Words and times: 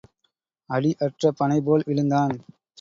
அடி 0.69 0.91
அற்ற 0.99 1.31
பனைபோல் 1.31 1.87
விழுந்தான். 1.87 2.35